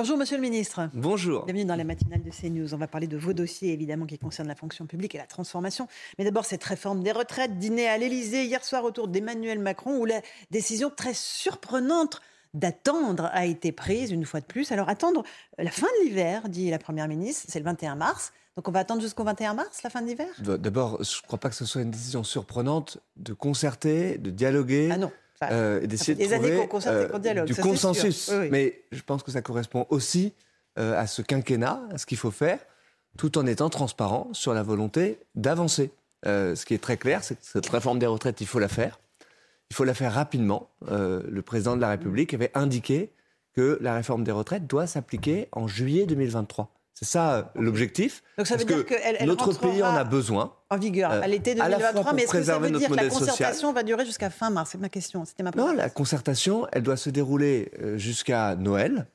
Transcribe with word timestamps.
Bonjour 0.00 0.16
Monsieur 0.16 0.36
le 0.36 0.42
Ministre. 0.42 0.88
Bonjour. 0.94 1.44
Bienvenue 1.44 1.66
dans 1.66 1.76
la 1.76 1.84
matinale 1.84 2.22
de 2.22 2.30
CNews. 2.30 2.72
On 2.72 2.78
va 2.78 2.86
parler 2.86 3.06
de 3.06 3.18
vos 3.18 3.34
dossiers 3.34 3.74
évidemment 3.74 4.06
qui 4.06 4.16
concernent 4.16 4.48
la 4.48 4.54
fonction 4.54 4.86
publique 4.86 5.14
et 5.14 5.18
la 5.18 5.26
transformation. 5.26 5.88
Mais 6.18 6.24
d'abord 6.24 6.46
cette 6.46 6.64
réforme 6.64 7.02
des 7.02 7.12
retraites, 7.12 7.58
dîner 7.58 7.86
à 7.86 7.98
l'Elysée 7.98 8.46
hier 8.46 8.64
soir 8.64 8.84
autour 8.84 9.08
d'Emmanuel 9.08 9.58
Macron 9.58 9.98
où 9.98 10.06
la 10.06 10.22
décision 10.50 10.88
très 10.88 11.12
surprenante 11.12 12.22
d'attendre 12.54 13.28
a 13.34 13.44
été 13.44 13.72
prise 13.72 14.10
une 14.10 14.24
fois 14.24 14.40
de 14.40 14.46
plus. 14.46 14.72
Alors 14.72 14.88
attendre 14.88 15.22
la 15.58 15.70
fin 15.70 15.86
de 16.00 16.06
l'hiver, 16.06 16.48
dit 16.48 16.70
la 16.70 16.78
Première 16.78 17.06
ministre, 17.06 17.44
c'est 17.50 17.58
le 17.58 17.66
21 17.66 17.96
mars. 17.96 18.32
Donc 18.56 18.68
on 18.68 18.72
va 18.72 18.78
attendre 18.78 19.02
jusqu'au 19.02 19.24
21 19.24 19.52
mars, 19.52 19.82
la 19.82 19.90
fin 19.90 20.00
de 20.00 20.06
l'hiver? 20.06 20.28
D'abord, 20.38 20.96
je 21.04 21.18
ne 21.18 21.26
crois 21.26 21.38
pas 21.38 21.50
que 21.50 21.56
ce 21.56 21.66
soit 21.66 21.82
une 21.82 21.90
décision 21.90 22.24
surprenante 22.24 22.96
de 23.18 23.34
concerter, 23.34 24.16
de 24.16 24.30
dialoguer. 24.30 24.88
Ah 24.90 24.96
non. 24.96 25.12
Euh, 25.44 25.86
d'essayer 25.86 26.14
de 26.14 26.22
trouver 26.22 26.52
années 26.52 26.68
qu'on 26.68 26.80
euh, 26.86 27.18
dialogue, 27.18 27.46
du 27.46 27.54
consensus. 27.54 28.30
Mais 28.50 28.82
je 28.92 29.00
pense 29.00 29.22
que 29.22 29.30
ça 29.30 29.40
correspond 29.40 29.86
aussi 29.88 30.34
euh, 30.78 30.98
à 31.00 31.06
ce 31.06 31.22
quinquennat, 31.22 31.80
à 31.92 31.98
ce 31.98 32.04
qu'il 32.04 32.18
faut 32.18 32.30
faire, 32.30 32.58
tout 33.16 33.38
en 33.38 33.46
étant 33.46 33.70
transparent 33.70 34.28
sur 34.32 34.52
la 34.52 34.62
volonté 34.62 35.18
d'avancer. 35.34 35.92
ce 36.24 36.64
qui 36.64 36.74
est 36.74 36.82
très 36.82 36.98
clair, 36.98 37.24
c'est 37.24 37.36
que 37.36 37.44
cette 37.44 37.68
réforme 37.68 37.98
des 37.98 38.06
retraites, 38.06 38.40
il 38.40 38.46
faut 38.46 38.58
la 38.58 38.68
faire. 38.68 39.00
Il 39.70 39.76
faut 39.76 39.84
la 39.84 39.94
faire 39.94 40.12
rapidement. 40.12 40.68
Le 40.88 41.40
président 41.40 41.74
de 41.74 41.80
la 41.80 41.88
République 41.88 42.34
avait 42.34 42.50
indiqué 42.54 43.10
que 43.54 43.78
la 43.80 43.94
réforme 43.94 44.24
des 44.24 44.32
retraites 44.32 44.66
doit 44.66 44.86
s'appliquer 44.86 45.48
en 45.52 45.66
juillet 45.66 46.06
2023. 46.06 46.70
C'est 47.02 47.08
ça 47.08 47.34
euh, 47.34 47.42
l'objectif. 47.54 48.22
Donc 48.36 48.46
ça 48.46 48.56
veut 48.56 48.64
dire 48.64 48.84
que 48.84 49.24
notre 49.24 49.58
pays 49.58 49.82
en 49.82 49.94
a 49.94 50.04
besoin. 50.04 50.54
En 50.68 50.76
vigueur 50.76 51.10
à 51.10 51.26
l'été 51.26 51.54
2023, 51.54 52.12
mais 52.12 52.22
est-ce 52.22 52.32
que 52.32 52.42
ça 52.42 52.58
veut 52.58 52.70
dire 52.70 52.88
que 52.88 52.94
la 52.94 53.08
concertation 53.08 53.72
va 53.72 53.82
durer 53.82 54.04
jusqu'à 54.04 54.28
fin 54.28 54.50
mars? 54.50 54.70
C'est 54.72 54.78
ma 54.78 54.90
question. 54.90 55.24
C'était 55.24 55.42
ma 55.42 55.50
Non, 55.50 55.72
la 55.72 55.88
concertation, 55.88 56.66
elle 56.72 56.82
doit 56.82 56.98
se 56.98 57.08
dérouler 57.08 57.72
euh, 57.80 57.96
jusqu'à 57.96 58.54
Noël. 58.56 59.06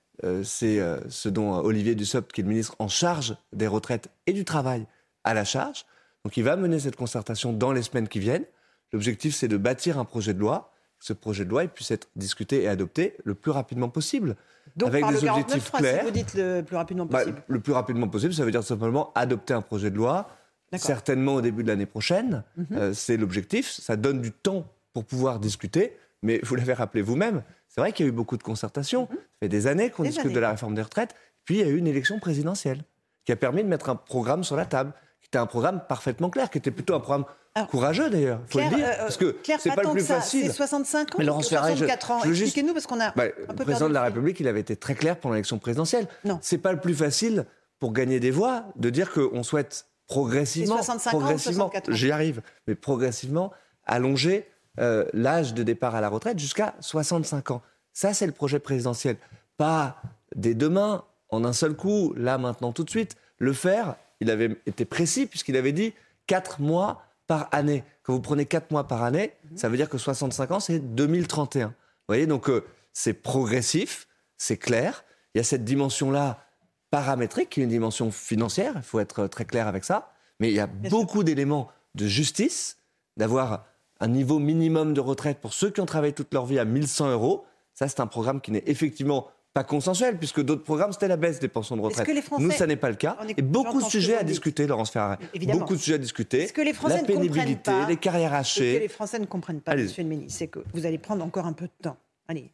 C'est 0.44 0.80
ce 1.10 1.30
dont 1.30 1.54
Olivier 1.58 1.94
Dussopt, 1.94 2.32
qui 2.32 2.42
est 2.42 2.44
le 2.44 2.50
ministre 2.50 2.76
en 2.80 2.88
charge 2.88 3.36
des 3.54 3.68
retraites 3.68 4.08
et 4.26 4.34
du 4.34 4.44
travail, 4.44 4.88
a 5.24 5.36
la 5.36 5.44
charge. 5.44 5.86
Donc 6.24 6.36
il 6.38 6.44
va 6.44 6.56
mener 6.56 6.80
cette 6.80 6.96
concertation 6.96 7.54
dans 7.54 7.72
les 7.72 7.84
semaines 7.84 8.08
qui 8.08 8.18
viennent. 8.18 8.46
L'objectif, 8.92 9.36
c'est 9.36 9.50
de 9.50 9.58
bâtir 9.58 10.00
un 10.00 10.06
projet 10.06 10.34
de 10.34 10.40
loi. 10.40 10.74
Ce 11.06 11.14
projet 11.14 11.46
de 11.46 11.52
loi 11.52 11.68
puisse 11.68 11.92
être 11.92 12.08
discuté 12.16 12.64
et 12.64 12.68
adopté 12.68 13.16
le 13.26 13.36
plus 13.36 13.52
rapidement 13.52 13.90
possible. 13.90 14.36
Donc, 14.76 14.90
avec 14.90 15.06
des 15.06 15.30
objectifs 15.30 15.72
clairs. 15.72 16.00
Si 16.00 16.06
vous 16.06 16.12
dites 16.12 16.34
le 16.34 16.64
plus 16.64 16.76
rapidement 16.76 17.06
bah, 17.06 17.20
possible. 17.20 17.44
le 17.48 17.60
plus 17.60 17.74
rapidement 17.74 18.08
possible, 18.08 18.34
ça 18.34 18.44
veut 18.44 18.50
dire 18.50 18.64
simplement 18.64 19.12
adopter 19.14 19.54
un 19.54 19.62
projet 19.62 19.92
de 19.92 19.98
loi, 19.98 20.28
certainement 20.76 21.36
au 21.36 21.42
début 21.42 21.62
de 21.62 21.68
l'année 21.68 21.86
prochaine. 21.86 22.44
Mhm. 22.58 22.66
Euh, 22.72 22.94
c'est 22.96 23.18
l'objectif. 23.18 23.70
Ça 23.70 23.98
donne 23.98 24.20
du 24.20 24.32
temps 24.32 24.66
pour 24.94 25.06
pouvoir 25.06 25.40
discuter. 25.40 25.96
Mais 26.24 26.40
vous 26.42 26.56
l'avez 26.56 26.74
rappelé 26.74 27.04
vous-même, 27.04 27.44
c'est 27.68 27.82
vrai 27.82 27.92
qu'il 27.92 28.08
y 28.08 28.10
a 28.10 28.12
eu 28.12 28.16
beaucoup 28.16 28.38
de 28.38 28.42
concertations. 28.42 29.04
Mhm. 29.04 29.16
Ça 29.18 29.24
fait 29.42 29.50
des 29.50 29.68
années 29.68 29.92
qu'on 29.92 30.02
discute 30.02 30.34
de 30.34 30.40
la 30.40 30.50
réforme 30.50 30.74
des 30.74 30.82
retraites. 30.82 31.14
Puis 31.44 31.60
il 31.60 31.62
y 31.62 31.64
a 31.64 31.68
eu 31.68 31.78
une 31.78 31.86
élection 31.86 32.18
présidentielle 32.18 32.82
qui 33.26 33.32
a 33.32 33.36
permis 33.36 33.62
de 33.62 33.70
mettre 33.70 33.90
un 33.90 33.96
programme 33.96 34.44
sur 34.44 34.56
la 34.56 34.66
table, 34.66 34.92
qui 35.22 35.28
était 35.28 35.38
un 35.38 35.46
programme 35.46 35.84
parfément 35.88 36.32
clair, 36.32 36.50
qui 36.50 36.58
était 36.58 36.72
plutôt 36.72 36.96
un 36.96 37.00
programme 37.00 37.26
courageux 37.64 38.10
d'ailleurs, 38.10 38.42
faut 38.48 38.60
le 38.60 38.76
dire, 38.76 38.86
euh, 38.86 38.98
parce 38.98 39.18
que 39.18 39.38
c'est 39.60 39.74
pas, 39.74 39.84
le 39.84 39.92
plus 39.92 40.04
facile. 40.04 40.48
C'est 40.48 40.54
65 40.54 41.16
ans, 41.16 41.18
mais 41.20 41.26
Laurence 41.26 41.48
64 41.48 42.12
ans. 42.12 42.24
Expliquez-nous 42.24 42.74
parce 42.74 42.86
qu'on 42.86 43.00
a 43.00 43.12
bah, 43.12 43.26
Le 43.28 43.64
président 43.64 43.88
de 43.88 43.94
la 43.94 44.04
République, 44.04 44.40
il 44.40 44.48
avait 44.48 44.60
été 44.60 44.76
très 44.76 44.96
clair 44.96 45.18
pendant 45.18 45.34
l'élection 45.36 45.58
présidentielle. 45.58 46.08
Non. 46.26 46.40
C'est 46.42 46.58
pas 46.58 46.74
le 46.74 46.80
plus 46.80 46.94
facile 46.94 47.46
pour 47.80 47.94
gagner 47.94 48.20
des 48.20 48.32
voix 48.32 48.66
de 48.76 48.90
dire 48.90 49.12
qu'on 49.12 49.44
souhaite 49.44 49.86
progressivement, 50.08 50.76
65 50.76 51.10
progressivement, 51.12 51.72
j'y 51.90 52.12
arrive, 52.12 52.42
mais 52.68 52.76
progressivement 52.76 53.52
allonger 53.86 54.48
euh, 54.80 55.06
l'âge 55.14 55.54
de 55.54 55.64
départ 55.64 55.96
à 55.96 56.02
la 56.02 56.10
retraite 56.10 56.38
jusqu'à 56.38 56.76
65 56.80 57.52
ans. 57.52 57.62
Ça, 57.94 58.14
c'est 58.14 58.26
le 58.26 58.34
projet 58.34 58.60
présidentiel. 58.60 59.18
Pas 59.58 60.02
dès 60.36 60.54
demain, 60.54 61.06
en 61.30 61.46
un 61.46 61.54
seul 61.54 61.76
coup, 61.76 62.14
là, 62.18 62.38
maintenant, 62.38 62.72
tout 62.72 62.84
de 62.84 62.90
suite. 62.90 63.16
Le 63.38 63.54
faire, 63.54 63.96
il 64.20 64.30
avait 64.30 64.58
été 64.66 64.86
précis 64.86 65.26
puisqu'il 65.26 65.56
avait 65.56 65.72
dit 65.72 65.94
4 66.28 66.62
mois 66.62 67.04
par 67.28 67.50
année. 67.52 67.84
Quand 68.04 68.14
vous 68.14 68.22
prenez 68.22 68.46
4 68.46 68.72
mois 68.72 68.88
par 68.88 69.04
année, 69.04 69.34
mhm. 69.52 69.58
ça 69.58 69.70
veut 69.70 69.78
dire 69.78 69.90
que 69.90 69.98
65 69.98 70.52
ans, 70.52 70.60
c'est 70.60 70.80
2031. 70.80 71.68
Vous 71.68 71.74
voyez, 72.08 72.28
donc 72.28 72.50
euh, 72.50 72.64
c'est 72.94 73.14
progressif, 73.14 74.08
c'est 74.38 74.58
clair. 74.58 75.04
Il 75.34 75.40
y 75.40 75.42
a 75.42 75.44
cette 75.44 75.64
dimension-là 75.64 76.46
paramétrique, 76.92 77.50
qui 77.50 77.62
est 77.62 77.64
une 77.64 77.70
dimension 77.70 78.12
financière, 78.12 78.74
il 78.76 78.82
faut 78.82 79.00
être 79.00 79.28
très 79.28 79.46
clair 79.46 79.68
avec 79.68 79.84
ça. 79.84 80.14
Mais 80.40 80.50
il 80.50 80.56
y 80.56 80.60
a 80.60 80.68
beaucoup 80.68 81.24
d'éléments 81.24 81.70
de 81.96 82.08
justice, 82.08 82.78
d'avoir 83.18 83.66
un 84.00 84.08
niveau 84.08 84.40
minimum 84.40 84.94
de 84.94 85.02
retraite 85.02 85.40
pour 85.40 85.54
ceux 85.54 85.70
qui 85.70 85.82
ont 85.82 85.86
travaillé 85.86 86.14
toute 86.14 86.34
leur 86.34 86.46
vie 86.46 86.60
à 86.60 86.66
1100 86.66 87.12
euros. 87.12 87.46
Ça, 87.74 87.88
c'est 87.88 88.00
un 88.00 88.08
programme 88.08 88.42
qui 88.42 88.52
n'est 88.52 88.64
effectivement 88.66 89.28
pas 89.56 89.64
consensuel, 89.64 90.18
puisque 90.18 90.42
d'autres 90.44 90.64
programmes, 90.64 90.92
c'était 90.92 91.08
la 91.08 91.16
baisse 91.16 91.40
des 91.40 91.48
pensions 91.48 91.78
de 91.78 91.82
retraite. 91.82 92.06
Nous, 92.38 92.52
ça 92.52 92.68
n'est 92.68 92.76
pas 92.76 92.90
le 92.90 92.98
cas. 92.98 93.18
Et 93.38 93.42
beaucoup 93.42 93.82
de 93.82 93.88
sujets 93.88 94.18
à 94.18 94.24
discuter, 94.24 94.68
Laurence 94.68 94.92
Ferrari. 94.92 95.18
Beaucoup 95.48 95.76
de 95.76 95.80
sujets 95.80 95.96
à 95.96 95.98
discuter. 95.98 96.48
que 96.48 96.62
les 96.62 96.74
Français 96.74 96.98
la 96.98 97.04
pénibilité, 97.08 97.72
les 97.88 97.96
carrières 97.96 98.34
hachées. 98.34 98.74
Ce 98.74 98.78
que 98.78 98.84
les 98.84 98.90
Français 98.90 99.18
ne 99.18 99.26
comprennent 99.26 99.62
pas, 99.62 99.76
Monsieur 99.76 100.04
le 100.04 100.10
ministre, 100.10 100.38
c'est 100.38 100.48
que 100.48 100.60
vous 100.74 100.86
allez 100.86 100.98
prendre 100.98 101.24
encore 101.24 101.46
un 101.46 101.54
peu 101.54 101.66
de 101.66 101.72
temps. 101.82 101.96
Allez, 102.28 102.52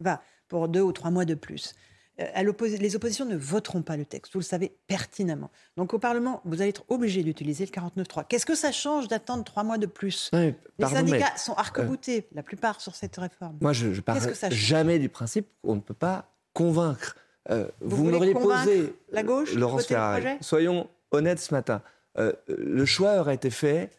va, 0.00 0.22
pour 0.48 0.66
deux 0.66 0.80
ou 0.80 0.90
trois 0.90 1.12
mois 1.12 1.24
de 1.24 1.34
plus. 1.34 1.74
Euh, 2.18 2.52
les 2.80 2.96
oppositions 2.96 3.24
ne 3.24 3.36
voteront 3.36 3.82
pas 3.82 3.96
le 3.96 4.04
texte, 4.04 4.32
vous 4.32 4.40
le 4.40 4.44
savez 4.44 4.76
pertinemment. 4.88 5.50
Donc 5.76 5.94
au 5.94 5.98
Parlement, 5.98 6.42
vous 6.44 6.60
allez 6.60 6.70
être 6.70 6.84
obligé 6.88 7.22
d'utiliser 7.22 7.64
le 7.64 7.70
49.3. 7.70 8.24
Qu'est-ce 8.28 8.44
que 8.44 8.56
ça 8.56 8.72
change 8.72 9.06
d'attendre 9.08 9.44
trois 9.44 9.62
mois 9.62 9.78
de 9.78 9.86
plus? 9.86 10.30
Les 10.32 10.54
syndicats 10.80 11.36
sont 11.36 11.54
arc-boutés, 11.54 12.18
euh, 12.18 12.34
la 12.34 12.42
plupart, 12.42 12.80
sur 12.80 12.94
cette 12.94 13.16
réforme. 13.16 13.56
Moi, 13.60 13.72
je 13.72 13.86
ne 13.86 14.00
parle 14.00 14.20
jamais 14.50 14.98
du 14.98 15.08
principe 15.08 15.46
qu'on 15.62 15.76
ne 15.76 15.80
peut 15.80 15.94
pas 15.94 16.30
convaincre. 16.52 17.16
Euh, 17.50 17.66
vous, 17.80 18.04
m'auriez 18.04 18.34
posé, 18.34 18.94
la 19.10 19.22
gauche, 19.22 19.54
Laurence 19.54 19.86
Ferrari, 19.86 20.24
soyons 20.40 20.88
honnêtes 21.10 21.40
ce 21.40 21.54
matin. 21.54 21.82
Euh, 22.18 22.32
le 22.48 22.84
choix 22.84 23.18
aurait 23.18 23.34
été 23.34 23.50
fait, 23.50 23.90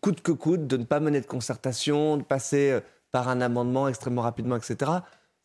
coûte 0.00 0.20
que 0.20 0.32
coûte, 0.32 0.66
de 0.66 0.76
ne 0.76 0.84
pas 0.84 1.00
mener 1.00 1.20
de 1.20 1.26
concertation, 1.26 2.16
de 2.16 2.22
passer 2.22 2.72
euh, 2.72 2.80
par 3.12 3.28
un 3.28 3.40
amendement 3.40 3.88
extrêmement 3.88 4.22
rapidement, 4.22 4.56
etc. 4.56 4.90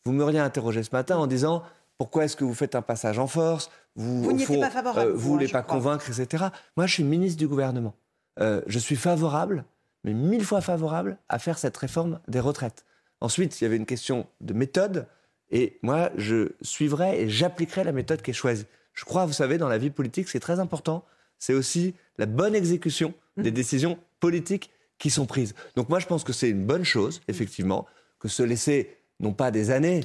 Vous 0.04 0.12
m'auriez 0.12 0.40
interrogé 0.40 0.82
ce 0.82 0.90
matin 0.92 1.16
en 1.16 1.26
disant 1.26 1.62
pourquoi 1.96 2.24
est-ce 2.24 2.36
que 2.36 2.44
vous 2.44 2.54
faites 2.54 2.74
un 2.74 2.82
passage 2.82 3.18
en 3.18 3.26
force? 3.26 3.70
Vous, 3.94 4.24
vous 4.24 4.60
pas 4.60 4.70
favorable. 4.70 5.12
vous 5.12 5.16
ne 5.16 5.34
voulez 5.34 5.48
pas 5.48 5.62
convaincre, 5.62 6.08
etc. 6.08 6.46
Moi, 6.76 6.86
je 6.86 6.94
suis 6.94 7.04
ministre 7.04 7.38
du 7.38 7.46
gouvernement. 7.46 7.94
je 8.38 8.78
suis 8.78 8.96
favorable, 8.96 9.64
mais 10.02 10.12
mille 10.12 10.44
fois 10.44 10.60
favorable, 10.60 11.16
à 11.28 11.38
faire 11.38 11.56
cette 11.56 11.76
réforme 11.76 12.18
des 12.26 12.40
retraites. 12.40 12.84
Ensuite, 13.20 13.60
il 13.60 13.64
y 13.64 13.66
avait 13.66 13.76
une 13.76 13.86
question 13.86 14.26
de 14.40 14.52
méthode. 14.52 15.06
Et 15.50 15.78
moi, 15.82 16.10
je 16.16 16.52
suivrai 16.62 17.22
et 17.22 17.28
j'appliquerai 17.28 17.84
la 17.84 17.92
méthode 17.92 18.22
qui 18.22 18.30
est 18.30 18.34
choisie. 18.34 18.66
Je 18.92 19.04
crois, 19.04 19.26
vous 19.26 19.32
savez, 19.32 19.58
dans 19.58 19.68
la 19.68 19.78
vie 19.78 19.90
politique, 19.90 20.28
c'est 20.28 20.40
très 20.40 20.60
important. 20.60 21.04
C'est 21.38 21.54
aussi 21.54 21.94
la 22.18 22.26
bonne 22.26 22.54
exécution 22.54 23.12
des 23.36 23.50
mmh. 23.50 23.54
décisions 23.54 23.98
politiques 24.20 24.70
qui 24.98 25.10
sont 25.10 25.26
prises. 25.26 25.54
Donc 25.76 25.88
moi, 25.88 25.98
je 25.98 26.06
pense 26.06 26.24
que 26.24 26.32
c'est 26.32 26.48
une 26.48 26.64
bonne 26.64 26.84
chose, 26.84 27.20
effectivement, 27.28 27.86
que 28.18 28.28
se 28.28 28.42
laisser, 28.42 28.96
non 29.20 29.32
pas 29.32 29.50
des 29.50 29.70
années, 29.70 30.02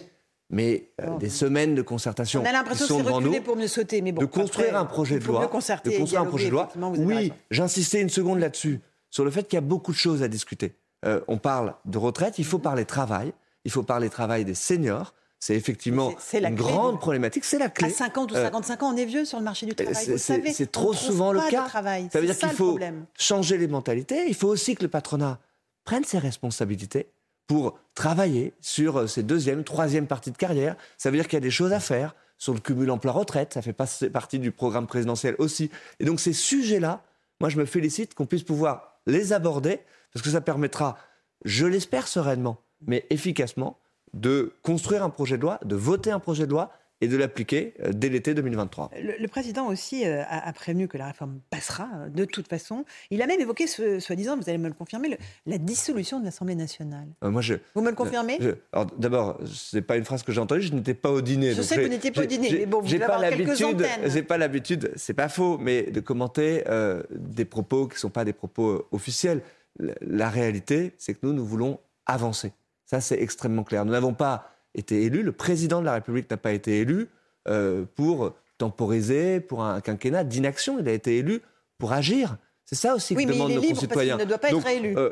mais 0.50 0.90
euh, 1.02 1.18
des 1.18 1.30
semaines 1.30 1.76
de 1.76 1.82
concertation. 1.82 2.42
On 2.42 2.46
a 2.46 2.52
l'impression 2.52 2.98
que 2.98 3.04
c'est 3.04 3.12
reculer 3.12 3.42
pour 3.42 3.56
mieux 3.56 3.68
sauter, 3.68 4.02
mais 4.02 4.12
bon. 4.12 4.22
De 4.22 4.26
construire 4.26 4.76
un 4.76 4.86
projet 4.86 5.20
de 5.20 5.26
loi. 5.26 5.42
de 5.42 5.48
construire 5.48 6.22
un 6.22 6.26
projet 6.26 6.48
de 6.48 6.52
loi. 6.52 6.70
Oui, 6.98 7.32
j'insistais 7.52 8.02
une 8.02 8.10
seconde 8.10 8.40
là-dessus, 8.40 8.80
sur 9.10 9.24
le 9.24 9.32
fait 9.32 9.44
qu'il 9.44 9.58
y 9.58 9.58
a 9.58 9.62
beaucoup 9.62 9.92
de 9.92 9.98
choses 9.98 10.24
à 10.24 10.28
discuter. 10.28 10.74
Euh, 11.06 11.22
on 11.28 11.38
parle 11.38 11.76
de 11.86 11.98
retraite, 11.98 12.40
il 12.40 12.46
faut 12.46 12.60
parler 12.60 12.86
travail, 12.86 13.32
il 13.64 13.72
faut 13.72 13.84
parler 13.84 14.10
travail 14.10 14.44
des 14.44 14.56
seniors, 14.56 15.14
c'est 15.40 15.56
effectivement 15.56 16.14
une 16.34 16.56
grande 16.56 17.00
problématique. 17.00 17.46
C'est 17.46 17.60
la 17.60 17.70
clé. 17.70 17.88
À 17.88 17.92
50 17.92 18.32
ou 18.32 18.36
55 18.36 18.82
euh, 18.82 18.86
ans, 18.86 18.94
on 18.94 18.98
est 18.98 19.06
vieux 19.06 19.24
sur 19.24 19.38
le 19.38 19.46
marché 19.46 19.66
du 19.66 19.74
travail. 19.74 20.20
C'est 20.20 20.72
trop 20.72 20.94
souvent 20.94 21.32
le 21.32 21.40
cas. 21.50 21.68
Ça 21.70 22.20
veut 22.20 22.26
dire 22.26 22.38
qu'il 22.38 22.50
faut 22.50 22.78
changer 23.18 23.58
les 23.58 23.68
mentalités. 23.68 24.28
Il 24.28 24.36
faut 24.36 24.50
aussi 24.50 24.76
que 24.76 24.84
le 24.84 24.90
patronat 24.90 25.40
prenne 25.86 26.04
ses 26.04 26.20
responsabilités 26.20 27.08
pour 27.48 27.80
travailler 27.96 28.54
sur 28.62 29.10
ses 29.10 29.24
deuxième, 29.24 29.64
troisième 29.64 30.08
parties 30.08 30.32
de 30.32 30.38
carrière. 30.38 30.76
Ça 30.98 31.10
veut 31.10 31.18
dire 31.18 31.26
qu'il 31.26 31.38
y 31.38 31.42
a 31.42 31.42
des 31.42 31.50
choses 31.50 31.72
à 31.72 31.80
faire 31.80 32.16
sur 32.38 32.54
le 32.54 32.60
cumul 32.60 32.92
emploi-retraite. 32.92 33.54
Ça 33.54 33.62
fait 33.62 33.74
partie 33.74 34.40
du 34.40 34.52
programme 34.52 34.88
présidentiel 34.88 35.36
aussi. 35.40 35.72
Et 36.00 36.06
donc 36.06 36.20
ces 36.20 36.34
sujets-là, 36.34 37.02
moi 37.40 37.50
je 37.50 37.58
me 37.58 37.66
félicite 37.66 38.14
qu'on 38.14 38.26
puisse 38.26 38.44
pouvoir 38.44 39.00
les 39.08 39.32
aborder 39.32 39.80
parce 40.14 40.24
que 40.24 40.30
ça 40.30 40.42
permettra, 40.42 40.98
je 41.46 41.66
l'espère 41.66 42.08
sereinement, 42.08 42.62
mais 42.86 43.06
efficacement, 43.10 43.80
de 44.14 44.54
construire 44.64 45.04
un 45.04 45.10
projet 45.10 45.38
de 45.38 45.44
loi, 45.44 45.60
de 45.64 45.76
voter 45.76 46.12
un 46.12 46.20
projet 46.20 46.46
de 46.46 46.52
loi 46.52 46.72
et 47.02 47.08
de 47.08 47.18
l'appliquer 47.18 47.74
euh, 47.82 47.92
dès 47.94 48.10
l'été 48.10 48.34
2023. 48.34 48.92
Le, 49.02 49.28
président 49.28 49.68
aussi 49.68 50.06
euh, 50.06 50.24
a, 50.28 50.52
prévenu 50.54 50.88
que 50.88 50.98
la 50.98 51.08
réforme 51.08 51.40
passera 51.50 51.88
euh, 51.96 52.10
de 52.10 52.26
toute 52.26 52.48
façon. 52.48 52.84
Il 53.10 53.22
a 53.22 53.28
même 53.28 53.40
évoqué, 53.40 53.68
soi-disant, 53.68 54.38
vous 54.38 54.50
allez 54.50 54.58
me 54.58 54.68
le 54.68 54.74
confirmer, 54.74 55.18
la 55.46 55.58
dissolution 55.58 56.20
de 56.20 56.26
l'Assemblée 56.26 56.56
nationale. 56.56 57.08
moi, 57.22 57.42
je, 57.42 57.56
vous 57.74 57.82
me 57.82 57.90
le 57.90 57.96
confirmez? 57.96 58.40
D'abord, 58.98 59.40
ce 59.46 59.78
n'est 59.78 59.82
pas 59.82 59.98
une 59.98 60.06
phrase 60.06 60.24
que 60.24 60.32
j'ai 60.32 60.42
entendue, 60.42 60.62
je 60.62 60.74
n'étais 60.74 60.94
pas 60.94 61.12
au 61.12 61.22
dîner. 61.22 61.54
Je 61.54 61.62
sais 61.62 61.76
que 61.76 61.82
vous 61.82 61.88
n'étiez 61.88 62.12
pas 62.12 62.24
au 62.24 62.26
dîner, 62.26 62.50
mais 62.52 62.66
bon, 62.66 62.82
vous 62.82 62.92
n'ai 62.92 63.00
pas 63.00 63.18
l'habitude. 63.18 63.86
J'ai 64.06 64.24
pas 64.24 64.38
l'habitude, 64.38 64.92
c'est 64.96 65.14
pas 65.14 65.30
faux, 65.30 65.58
mais 65.58 65.84
de 65.84 66.00
commenter 66.00 66.64
des 67.12 67.46
propos 67.46 67.88
qui 67.88 67.96
ne 67.96 68.00
sont 68.00 68.10
pas 68.10 68.26
des 68.26 68.34
propos 68.34 68.88
officiels. 68.92 69.42
La, 70.02 70.30
réalité, 70.30 70.94
c'est 70.98 71.14
que 71.14 71.20
nous, 71.24 71.34
nous 71.34 71.46
voulons 71.46 71.80
avancer. 72.06 72.52
Ça, 72.90 73.02
c'est 73.02 73.22
extrêmement 73.22 73.64
clair. 73.64 73.86
Nous 73.86 73.92
n'avons 73.92 74.16
pas 74.16 74.50
été 74.74 75.04
élu, 75.04 75.22
le 75.22 75.32
président 75.32 75.80
de 75.80 75.86
la 75.86 75.94
République 75.94 76.30
n'a 76.32 76.38
pas 76.38 76.54
été 76.54 76.80
élu 76.80 77.08
euh, 77.48 77.86
pour 77.96 78.34
temporiser, 78.58 79.40
pour 79.40 79.64
un 79.64 79.80
quinquennat 79.80 80.24
d'inaction. 80.24 80.80
Il 80.80 80.90
a 80.90 80.92
été 80.92 81.20
élu 81.20 81.44
pour 81.78 81.94
agir. 81.94 82.38
C'est 82.66 82.76
ça 82.76 82.96
aussi 82.96 83.14
que 83.14 83.24
demandent 83.24 83.52
nos 83.52 83.62
concitoyens. 83.62 84.18
Parce 84.18 84.24
il 84.24 84.26
ne 84.26 84.30
doit 84.30 84.38
pas 84.40 84.50
être 84.50 84.68
élu. 84.68 84.98
Euh, 84.98 85.12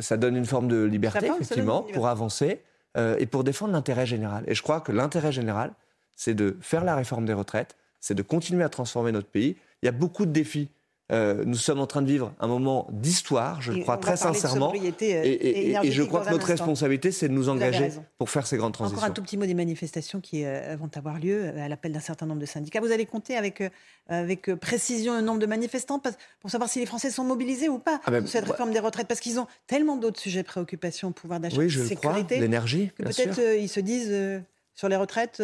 ça, 0.00 0.16
donne 0.16 0.36
une 0.36 0.44
forme 0.44 0.66
de 0.66 0.82
liberté, 0.82 1.26
effectivement, 1.26 1.84
pour 1.84 2.08
avancer 2.08 2.62
euh, 2.96 3.16
et 3.20 3.26
pour 3.26 3.44
défendre 3.44 3.72
l'intérêt 3.72 4.06
général. 4.06 4.42
Et 4.48 4.56
je 4.56 4.62
crois 4.62 4.80
que 4.80 4.90
l'intérêt 4.90 5.30
général, 5.30 5.72
c'est 6.16 6.34
de 6.34 6.56
faire 6.60 6.82
la 6.82 6.96
réforme 6.96 7.26
des 7.26 7.32
retraites, 7.32 7.76
c'est 8.00 8.14
de 8.14 8.22
continuer 8.22 8.64
à 8.64 8.68
transformer 8.68 9.12
notre 9.12 9.28
pays. 9.28 9.56
Il 9.82 9.86
y 9.86 9.88
a 9.88 9.92
beaucoup 9.92 10.26
de 10.26 10.32
défis 10.32 10.68
euh, 11.10 11.42
nous 11.46 11.56
sommes 11.56 11.80
en 11.80 11.86
train 11.86 12.02
de 12.02 12.06
vivre 12.06 12.34
un 12.38 12.46
moment 12.46 12.86
d'histoire, 12.92 13.62
je 13.62 13.72
le 13.72 13.80
crois 13.80 13.96
très 13.96 14.18
sincèrement. 14.18 14.74
Euh, 14.74 14.90
et, 15.02 15.70
et, 15.70 15.90
je 15.90 16.02
crois 16.02 16.20
que 16.24 16.30
notre 16.30 16.46
responsabilité, 16.46 17.12
c'est 17.12 17.28
de 17.28 17.32
nous 17.32 17.48
engager 17.48 17.90
pour 18.18 18.28
faire 18.28 18.46
ces 18.46 18.58
grandes 18.58 18.74
transitions. 18.74 18.98
Encore 18.98 19.08
un 19.08 19.12
tout 19.12 19.22
petit 19.22 19.38
mot 19.38 19.46
des 19.46 19.54
manifestations 19.54 20.20
qui 20.20 20.44
euh, 20.44 20.76
vont 20.78 20.90
avoir 20.96 21.18
lieu 21.18 21.48
à 21.58 21.66
l'appel 21.68 21.92
d'un 21.92 22.00
certain 22.00 22.26
nombre 22.26 22.40
de 22.40 22.46
syndicats. 22.46 22.80
Vous 22.80 22.92
allez 22.92 23.06
compter 23.06 23.36
avec, 23.36 23.62
avec 24.08 24.54
précision 24.56 25.14
le 25.14 25.22
nombre 25.22 25.38
de 25.38 25.46
manifestants 25.46 26.02
pour 26.40 26.50
savoir 26.50 26.68
si 26.68 26.78
les 26.78 26.86
Français 26.86 27.10
sont 27.10 27.24
mobilisés 27.24 27.70
ou 27.70 27.78
pas 27.78 28.00
ah 28.04 28.10
ben, 28.10 28.26
sur 28.26 28.40
cette 28.40 28.50
réforme 28.50 28.72
des 28.72 28.80
retraites 28.80 29.08
Parce 29.08 29.20
qu'ils 29.20 29.40
ont 29.40 29.46
tellement 29.66 29.96
d'autres 29.96 30.20
sujets 30.20 30.42
de 30.42 30.48
préoccupation, 30.48 31.12
pouvoir 31.12 31.40
d'achat, 31.40 31.56
oui, 31.56 31.70
sécurité. 31.70 32.38
l'énergie. 32.38 32.92
Peut-être 32.96 33.40
ils 33.58 33.68
se 33.68 33.80
disent 33.80 34.42
sur 34.74 34.90
les 34.90 34.96
retraites. 34.96 35.42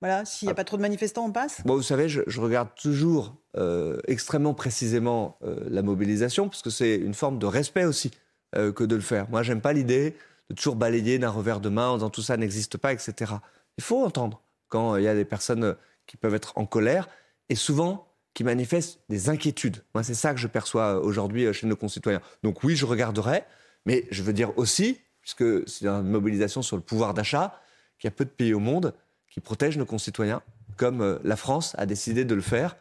Voilà, 0.00 0.24
s'il 0.24 0.46
n'y 0.46 0.50
a 0.50 0.52
ah. 0.52 0.56
pas 0.56 0.64
trop 0.64 0.76
de 0.76 0.82
manifestants, 0.82 1.26
on 1.26 1.32
passe 1.32 1.62
Vous 1.64 1.82
savez, 1.82 2.08
je, 2.08 2.40
regarde 2.40 2.68
toujours 2.74 3.36
euh, 3.56 4.00
extrêmement 4.06 4.54
précisément 4.54 5.38
euh, 5.42 5.64
la 5.68 5.82
mobilisation, 5.82 6.48
parce 6.48 6.62
que 6.62 6.70
c'est 6.70 6.96
une 6.96 7.14
forme 7.14 7.38
de 7.38 7.46
respect 7.46 7.84
aussi 7.84 8.10
euh, 8.56 8.72
que 8.72 8.84
de 8.84 8.96
le 8.96 9.00
faire. 9.00 9.28
Moi, 9.30 9.42
j'aime 9.42 9.60
pas 9.60 9.72
l'idée 9.72 10.16
de 10.50 10.54
toujours 10.54 10.76
balayer 10.76 11.18
d'un 11.18 11.30
revers 11.30 11.60
de 11.60 11.68
main 11.68 11.88
en 11.88 11.94
disant 11.94 12.10
tout 12.10 12.22
ça 12.22 12.36
n'existe 12.36 12.76
pas, 12.76 12.92
etc. 12.92 13.32
Il 13.78 13.84
faut 13.84 14.04
entendre 14.04 14.42
quand 14.68 14.96
il 14.96 15.04
y 15.04 15.08
a 15.08 15.14
des 15.14 15.24
personnes 15.24 15.74
qui 16.06 16.16
peuvent 16.16 16.34
être 16.34 16.52
en 16.56 16.66
colère 16.66 17.08
et 17.48 17.54
souvent 17.54 18.08
qui 18.34 18.44
manifestent 18.44 19.00
des 19.08 19.30
inquiétudes. 19.30 19.84
Moi, 19.94 20.02
c'est 20.02 20.14
ça 20.14 20.34
que 20.34 20.40
je 20.40 20.48
perçois 20.48 21.00
aujourd'hui 21.00 21.52
chez 21.54 21.66
nos 21.66 21.76
concitoyens. 21.76 22.20
Donc 22.42 22.62
oui, 22.64 22.76
je 22.76 22.84
regarderai, 22.84 23.44
mais 23.86 24.06
je 24.10 24.22
veux 24.22 24.32
dire 24.32 24.52
aussi, 24.58 25.00
puisque 25.22 25.66
c'est 25.68 25.86
une 25.86 26.02
mobilisation 26.02 26.60
sur 26.60 26.76
le 26.76 26.82
pouvoir 26.82 27.14
d'achat, 27.14 27.58
qu'il 27.98 28.08
y 28.08 28.12
a 28.12 28.14
peu 28.14 28.24
de 28.24 28.30
pays 28.30 28.52
au 28.52 28.58
monde 28.58 28.92
qui 29.34 29.40
protègent 29.40 29.78
nos 29.78 29.84
concitoyens, 29.84 30.42
comme 30.76 31.00
euh, 31.00 31.18
la 31.24 31.34
France 31.34 31.74
a 31.76 31.86
décidé 31.86 32.24
de 32.24 32.36
le 32.36 32.40
faire 32.40 32.76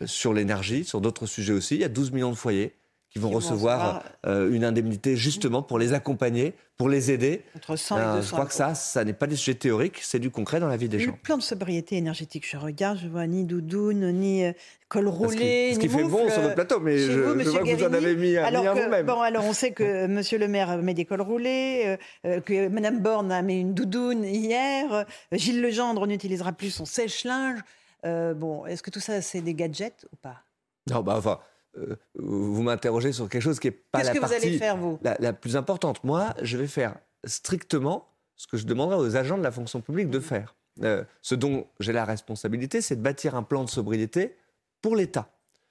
euh, 0.00 0.06
sur 0.06 0.32
l'énergie, 0.32 0.86
sur 0.86 1.02
d'autres 1.02 1.26
sujets 1.26 1.52
aussi. 1.52 1.74
Il 1.74 1.82
y 1.82 1.84
a 1.84 1.90
12 1.90 2.12
millions 2.12 2.30
de 2.30 2.36
foyers 2.36 2.77
qui 3.10 3.18
vont 3.18 3.30
recevoir 3.30 4.02
euh, 4.26 4.52
une 4.52 4.64
indemnité 4.64 5.16
justement 5.16 5.62
pour 5.62 5.78
les 5.78 5.94
accompagner, 5.94 6.54
pour 6.76 6.88
les 6.88 7.10
aider. 7.10 7.42
Entre 7.56 7.76
100 7.76 7.96
et 7.96 8.00
200 8.00 8.16
euh, 8.16 8.22
je 8.22 8.30
crois 8.32 8.46
que 8.46 8.52
ça, 8.52 8.74
ça 8.74 9.02
n'est 9.04 9.14
pas 9.14 9.26
des 9.26 9.36
sujets 9.36 9.54
théoriques, 9.54 10.00
c'est 10.02 10.18
du 10.18 10.30
concret 10.30 10.60
dans 10.60 10.68
la 10.68 10.76
vie 10.76 10.88
des 10.88 10.98
gens. 10.98 11.12
Le 11.12 11.16
plan 11.16 11.38
de 11.38 11.42
sobriété 11.42 11.96
énergétique, 11.96 12.46
je 12.48 12.58
regarde, 12.58 12.98
je 13.02 13.08
vois 13.08 13.26
ni 13.26 13.44
doudoune, 13.44 14.12
ni 14.12 14.44
euh, 14.44 14.52
col 14.88 15.08
roulé, 15.08 15.72
Ce 15.74 15.78
qui, 15.78 15.88
fait 15.88 16.04
bon 16.04 16.28
sur 16.28 16.42
notre 16.42 16.54
plateau, 16.54 16.80
mais 16.80 16.98
je, 16.98 17.20
vois 17.20 17.34
que 17.34 17.76
vous 17.76 17.84
en 17.84 17.92
avez 17.94 18.14
mis, 18.14 18.36
alors 18.36 18.66
un 18.66 18.74
vous-même. 18.74 19.06
Bon, 19.06 19.20
alors 19.20 19.44
on 19.44 19.54
sait 19.54 19.70
que 19.70 20.06
Monsieur 20.18 20.38
le 20.38 20.48
maire 20.48 20.76
met 20.82 20.94
des 20.94 21.06
cols 21.06 21.22
roulés, 21.22 21.96
que 22.24 22.68
Madame 22.68 23.00
Borne 23.00 23.32
a 23.32 23.40
mis 23.40 23.60
une 23.60 23.72
doudoune 23.72 24.24
hier, 24.24 25.06
Gilles 25.32 25.62
Legendre 25.62 26.06
n'utilisera 26.06 26.52
plus 26.52 26.70
son 26.70 26.84
sèche-linge. 26.84 27.60
bon, 28.04 28.66
est-ce 28.66 28.82
que 28.82 28.90
tout 28.90 29.00
ça, 29.00 29.22
c'est 29.22 29.40
des 29.40 29.54
gadgets 29.54 30.06
ou 30.12 30.16
pas? 30.16 30.42
Non, 30.90 31.00
bah 31.00 31.14
enfin... 31.16 31.38
Euh, 31.76 31.96
vous 32.14 32.62
m'interrogez 32.62 33.12
sur 33.12 33.28
quelque 33.28 33.42
chose 33.42 33.60
qui 33.60 33.68
n'est 33.68 33.72
pas 33.72 34.02
la 34.02 34.14
partie 34.14 34.58
la, 35.02 35.32
plus 35.32 35.56
importante. 35.56 36.02
Moi, 36.04 36.34
je 36.42 36.56
vais 36.56 36.66
faire 36.66 36.96
strictement 37.24 38.08
ce 38.36 38.46
que 38.46 38.56
je 38.56 38.66
demanderai 38.66 38.96
aux 38.96 39.16
agents 39.16 39.38
de 39.38 39.42
la 39.42 39.50
fonction 39.50 39.80
publique 39.80 40.10
de 40.10 40.20
faire. 40.20 40.54
Euh, 40.82 41.04
ce 41.22 41.34
dont 41.34 41.66
j'ai 41.80 41.92
la 41.92 42.04
responsabilité, 42.04 42.80
c'est 42.80 42.96
de 42.96 43.02
bâtir 43.02 43.34
un 43.34 43.42
plan 43.42 43.64
de 43.64 43.68
sobriété 43.68 44.36
pour 44.80 44.96
l'État. 44.96 45.28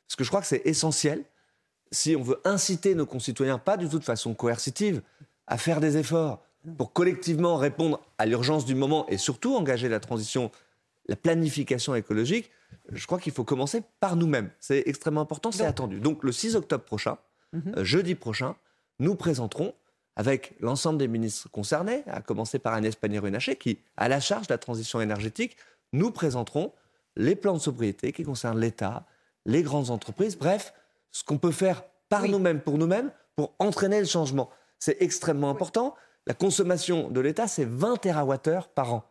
Parce 0.07 0.15
que 0.15 0.23
je 0.23 0.29
crois 0.29 0.41
que 0.41 0.47
c'est 0.47 0.61
essentiel, 0.65 1.23
si 1.91 2.15
on 2.15 2.21
veut 2.21 2.41
inciter 2.43 2.93
nos 2.93 3.05
concitoyens, 3.05 3.57
pas 3.57 3.77
du 3.77 3.87
tout 3.87 3.99
de 3.99 4.03
façon 4.03 4.33
coercitive, 4.33 5.01
à 5.47 5.57
faire 5.57 5.79
des 5.79 5.97
efforts 5.97 6.43
pour 6.77 6.91
collectivement 6.91 7.55
répondre 7.55 8.01
à 8.17 8.25
l'urgence 8.25 8.65
du 8.65 8.75
moment 8.75 9.07
et 9.07 9.17
surtout 9.17 9.55
engager 9.55 9.87
la 9.87 10.01
transition, 10.01 10.51
la 11.07 11.15
planification 11.15 11.95
écologique, 11.95 12.51
je 12.91 13.05
crois 13.05 13.19
qu'il 13.19 13.33
faut 13.33 13.43
commencer 13.43 13.81
par 13.99 14.15
nous-mêmes. 14.15 14.49
C'est 14.59 14.83
extrêmement 14.85 15.21
important, 15.21 15.51
c'est 15.51 15.65
attendu. 15.65 15.99
Donc 15.99 16.23
le 16.23 16.31
6 16.31 16.55
octobre 16.55 16.83
prochain, 16.83 17.17
mhm. 17.53 17.73
euh, 17.77 17.83
jeudi 17.83 18.15
prochain, 18.15 18.55
nous 18.99 19.15
présenterons 19.15 19.73
avec 20.15 20.55
l'ensemble 20.59 20.97
des 20.97 21.07
ministres 21.07 21.49
concernés, 21.49 22.03
à 22.07 22.21
commencer 22.21 22.57
par 22.57 22.73
Agnès 22.73 22.95
Pannier-Runacher, 22.95 23.55
qui 23.55 23.79
a 23.97 24.09
la 24.09 24.19
charge 24.19 24.47
de 24.47 24.53
la 24.53 24.57
transition 24.57 24.99
énergétique, 24.99 25.55
nous 25.93 26.11
présenterons 26.11 26.73
les 27.15 27.35
plans 27.35 27.53
de 27.53 27.59
sobriété 27.59 28.11
qui 28.11 28.23
concernent 28.23 28.59
l'État, 28.59 29.05
les 29.45 29.61
grandes 29.61 29.91
entreprises, 29.91 30.35
bref, 30.35 30.73
ce 31.11 31.23
qu'on 31.23 31.37
peut 31.37 31.51
faire 31.51 31.83
par 32.09 32.27
nous-mêmes, 32.27 32.61
pour 32.61 32.77
nous-mêmes, 32.77 33.11
pour 33.35 33.53
entraîner 33.59 33.99
le 33.99 34.05
changement. 34.05 34.49
C'est 34.79 35.01
extrêmement 35.01 35.49
important. 35.49 35.95
La 36.25 36.33
consommation 36.33 37.09
de 37.09 37.19
l'État, 37.19 37.47
c'est 37.47 37.65
20 37.65 37.97
TWh 37.97 38.67
par 38.73 38.93
an. 38.93 39.03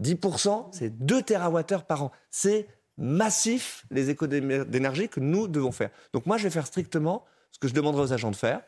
10%, 0.00 0.68
c'est 0.72 0.90
2 0.90 1.22
TWh 1.22 1.84
par 1.86 2.04
an. 2.04 2.12
C'est 2.30 2.66
massif 2.96 3.84
les 3.90 4.10
écoles 4.10 4.28
d'énergie 4.28 5.08
que 5.08 5.20
nous 5.20 5.48
devons 5.48 5.72
faire. 5.72 5.90
Donc 6.12 6.26
moi, 6.26 6.36
je 6.36 6.44
vais 6.44 6.50
faire 6.50 6.66
strictement 6.66 7.24
ce 7.50 7.58
que 7.58 7.68
je 7.68 7.74
demanderai 7.74 8.02
aux 8.02 8.12
agents 8.12 8.30
de 8.30 8.36
faire. 8.36 8.60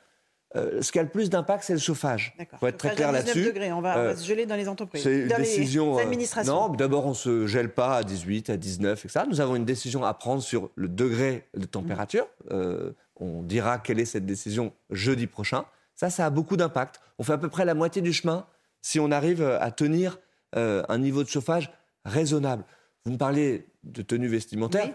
Euh, 0.54 0.80
ce 0.80 0.92
qui 0.92 0.98
a 0.98 1.02
le 1.02 1.08
plus 1.08 1.28
d'impact, 1.28 1.64
c'est 1.64 1.72
le 1.72 1.80
chauffage. 1.80 2.34
Il 2.38 2.46
faut 2.58 2.68
être 2.68 2.78
très 2.78 2.94
clair 2.94 3.10
là-dessus. 3.10 3.52
On, 3.72 3.80
va, 3.80 3.98
euh, 3.98 4.16
se 4.16 4.24
geler 4.24 4.46
dans 4.46 4.54
les 4.54 4.68
entreprises. 4.68 5.02
C'est 5.02 5.22
une 5.22 5.28
dans 5.28 5.36
décision. 5.36 5.96
Les 5.96 6.02
euh, 6.02 6.04
administrations. 6.04 6.54
non, 6.54 6.68
d'abord, 6.68 7.04
on 7.06 7.10
ne 7.10 7.14
se 7.14 7.46
gèle 7.46 7.72
pas 7.72 7.96
à 7.96 8.02
18, 8.04 8.50
à 8.50 8.56
19, 8.56 9.04
etc. 9.04 9.26
Nous 9.28 9.40
avons 9.40 9.56
une 9.56 9.64
décision 9.64 10.04
à 10.04 10.14
prendre 10.14 10.42
sur 10.42 10.70
le 10.76 10.88
degré 10.88 11.48
de 11.56 11.66
température. 11.66 12.26
on 13.18 13.42
dira 13.42 13.78
quelle 13.78 13.98
est 13.98 14.04
cette 14.04 14.26
décision 14.26 14.72
jeudi 14.90 15.26
prochain. 15.26 15.64
Ça, 15.94 16.10
ça 16.10 16.26
a 16.26 16.30
beaucoup 16.30 16.56
d'impact. 16.56 17.00
On 17.18 17.24
fait 17.24 17.32
à 17.32 17.38
peu 17.38 17.48
près 17.48 17.64
la 17.64 17.74
moitié 17.74 18.00
du 18.00 18.12
chemin 18.12 18.46
si 18.82 19.00
on 19.00 19.10
arrive 19.10 19.42
à 19.42 19.70
tenir 19.72 20.18
un 20.56 20.98
niveau 20.98 21.22
de 21.22 21.28
chauffage 21.28 21.70
raisonnable. 22.04 22.64
Vous 23.04 23.12
me 23.12 23.18
parlez 23.18 23.66
de 23.84 24.02
tenue 24.02 24.26
vestimentaire. 24.26 24.92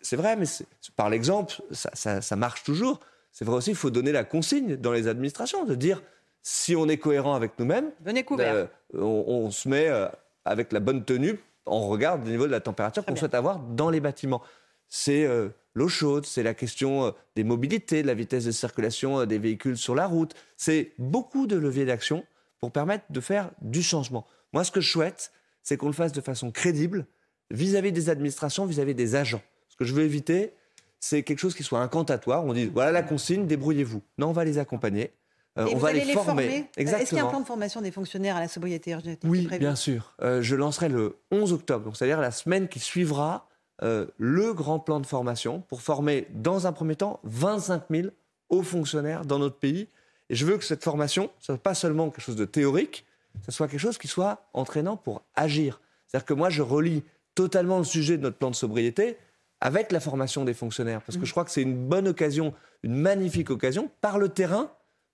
C'est 0.00 0.16
vrai, 0.16 0.36
mais 0.36 0.46
par 0.94 1.10
l'exemple, 1.10 1.54
ça, 1.72 2.36
marche 2.36 2.62
toujours. 2.62 3.00
C'est 3.32 3.44
vrai 3.44 3.56
aussi 3.56 3.70
qu'il 3.70 3.76
faut 3.76 3.90
donner 3.90 4.12
la 4.12 4.24
consigne 4.24 4.76
dans 4.76 4.92
les 4.92 5.08
administrations, 5.08 5.64
de 5.64 5.74
dire 5.74 6.00
si 6.42 6.74
on 6.76 6.88
est 6.88 6.96
cohérent 6.96 7.34
avec 7.34 7.58
nous-mêmes, 7.58 7.90
euh, 8.06 8.66
on, 8.94 9.50
se 9.50 9.68
met 9.68 9.88
euh, 9.88 10.08
avec 10.44 10.72
la 10.72 10.80
bonne 10.80 11.04
tenue, 11.04 11.38
on 11.66 11.88
regarde 11.88 12.24
le 12.24 12.30
niveau 12.30 12.46
de 12.46 12.52
la 12.52 12.60
température 12.60 13.04
qu'on 13.04 13.16
souhaite 13.16 13.34
avoir 13.34 13.58
dans 13.58 13.90
les 13.90 14.00
bâtiments. 14.00 14.42
C'est 14.88 15.24
euh, 15.24 15.48
l'eau 15.74 15.88
chaude, 15.88 16.26
c'est 16.26 16.42
la 16.42 16.54
question 16.54 17.12
des 17.36 17.44
mobilités, 17.44 18.02
de 18.02 18.06
la 18.06 18.14
vitesse 18.14 18.44
de 18.44 18.52
circulation 18.52 19.26
des 19.26 19.38
véhicules 19.38 19.76
sur 19.76 19.94
la 19.94 20.06
route. 20.06 20.34
C'est 20.56 20.92
beaucoup 20.98 21.46
de 21.46 21.56
leviers 21.56 21.84
d'action 21.84 22.24
pour 22.60 22.70
permettre 22.70 23.04
de 23.10 23.20
faire 23.20 23.50
du 23.60 23.82
changement. 23.82 24.24
Moi, 24.52 24.64
ce 24.64 24.70
que 24.70 24.80
je 24.80 24.90
souhaite, 24.90 25.32
c'est 25.62 25.76
qu'on 25.76 25.86
le 25.86 25.92
fasse 25.92 26.12
de 26.12 26.20
façon 26.20 26.50
crédible, 26.50 27.06
vis-à-vis 27.50 27.92
des 27.92 28.08
administrations, 28.10 28.66
vis-à-vis 28.66 28.94
des 28.94 29.14
agents. 29.14 29.42
Ce 29.68 29.76
que 29.76 29.84
je 29.84 29.94
veux 29.94 30.02
éviter, 30.02 30.52
c'est 30.98 31.22
quelque 31.22 31.38
chose 31.38 31.54
qui 31.54 31.62
soit 31.62 31.80
incantatoire. 31.80 32.44
On 32.44 32.52
dit 32.52 32.66
voilà 32.66 32.92
la 32.92 33.02
consigne, 33.02 33.46
débrouillez-vous. 33.46 34.02
Non, 34.18 34.28
on 34.28 34.32
va 34.32 34.44
les 34.44 34.58
accompagner. 34.58 35.12
Euh, 35.58 35.66
on 35.72 35.78
va 35.78 35.92
les, 35.92 36.04
former. 36.12 36.68
Est-ce 36.76 37.08
qu'il 37.08 37.18
y 37.18 37.20
a 37.20 37.24
un 37.24 37.28
plan 37.28 37.40
de 37.40 37.46
formation 37.46 37.80
des 37.80 37.90
fonctionnaires 37.90 38.36
à 38.36 38.40
la 38.40 38.48
sobriété 38.48 38.90
énergétique 38.90 39.28
Oui, 39.28 39.48
bien 39.58 39.74
sûr. 39.74 40.14
Euh, 40.22 40.42
je 40.42 40.54
lancerai 40.54 40.88
le 40.88 41.16
11 41.32 41.52
octobre, 41.52 41.90
c'est-à-dire 41.96 42.20
la 42.20 42.30
semaine 42.30 42.68
qui 42.68 42.78
suivra 42.78 43.48
euh, 43.82 44.06
le 44.18 44.52
grand 44.52 44.78
plan 44.78 45.00
de 45.00 45.06
formation 45.06 45.60
pour 45.62 45.82
former, 45.82 46.28
dans 46.34 46.66
un 46.66 46.72
premier 46.72 46.94
temps, 46.94 47.18
25 47.24 47.84
000 47.90 48.08
hauts 48.50 48.62
fonctionnaires 48.62 49.24
dans 49.24 49.38
notre 49.38 49.56
pays. 49.56 49.88
Et 50.28 50.36
je 50.36 50.46
veux 50.46 50.56
que 50.56 50.64
cette 50.64 50.84
formation 50.84 51.24
ne 51.24 51.44
soit 51.44 51.58
pas 51.58 51.74
seulement 51.74 52.10
quelque 52.10 52.22
chose 52.22 52.36
de 52.36 52.44
théorique, 52.44 53.04
ce 53.44 53.52
soit 53.52 53.68
quelque 53.68 53.80
chose 53.80 53.98
qui 53.98 54.08
soit 54.08 54.48
entraînant 54.52 54.96
pour 54.96 55.22
agir. 55.34 55.80
C'est-à-dire 56.06 56.26
que 56.26 56.34
moi, 56.34 56.50
je 56.50 56.62
relie 56.62 57.04
totalement 57.34 57.78
le 57.78 57.84
sujet 57.84 58.16
de 58.16 58.22
notre 58.22 58.36
plan 58.36 58.50
de 58.50 58.56
sobriété 58.56 59.16
avec 59.60 59.92
la 59.92 60.00
formation 60.00 60.44
des 60.44 60.54
fonctionnaires. 60.54 61.02
Parce 61.02 61.18
que 61.18 61.24
je 61.24 61.30
crois 61.30 61.44
que 61.44 61.50
c'est 61.50 61.62
une 61.62 61.76
bonne 61.76 62.08
occasion, 62.08 62.54
une 62.82 62.94
magnifique 62.94 63.50
occasion, 63.50 63.90
par 64.00 64.18
le 64.18 64.28
terrain, 64.28 64.70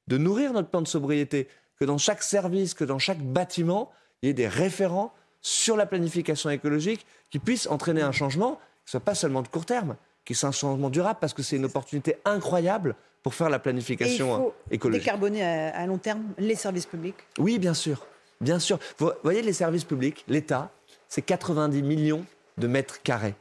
de 0.06 0.18
nourrir 0.18 0.52
notre 0.52 0.68
plan 0.68 0.82
de 0.82 0.88
sobriété. 0.88 1.48
Que 1.78 1.84
dans 1.84 1.98
chaque 1.98 2.22
service, 2.22 2.72
que 2.74 2.84
dans 2.84 2.98
chaque 2.98 3.20
bâtiment, 3.20 3.90
il 4.22 4.26
y 4.26 4.30
ait 4.30 4.34
des 4.34 4.48
référents 4.48 5.12
sur 5.42 5.76
la 5.76 5.86
planification 5.86 6.48
écologique 6.50 7.06
qui 7.30 7.38
puissent 7.38 7.68
entraîner 7.68 8.02
un 8.02 8.12
changement 8.12 8.54
qui 8.54 8.88
ne 8.88 8.90
soit 8.92 9.00
pas 9.00 9.14
seulement 9.14 9.42
de 9.42 9.48
court 9.48 9.66
terme, 9.66 9.96
qui 10.24 10.34
soit 10.34 10.48
un 10.48 10.52
changement 10.52 10.90
durable, 10.90 11.18
parce 11.20 11.34
que 11.34 11.42
c'est 11.42 11.56
une 11.56 11.64
opportunité 11.64 12.16
incroyable 12.24 12.94
pour 13.26 13.34
faire 13.34 13.50
la 13.50 13.58
planification 13.58 14.28
Et 14.28 14.30
il 14.30 14.36
faut 14.36 14.54
écologique. 14.70 15.02
Décarboner 15.02 15.42
à, 15.42 15.76
à 15.76 15.86
long 15.86 15.98
terme 15.98 16.22
les 16.38 16.54
services 16.54 16.86
publics 16.86 17.16
Oui, 17.40 17.58
bien 17.58 17.74
sûr. 17.74 18.06
Bien 18.40 18.60
sûr. 18.60 18.78
Vous 18.98 19.10
voyez, 19.24 19.42
les 19.42 19.52
services 19.52 19.82
publics, 19.82 20.24
l'État, 20.28 20.70
c'est 21.08 21.22
90 21.22 21.82
millions 21.82 22.24
de 22.56 22.68
mètres 22.68 23.02
carrés. 23.02 23.34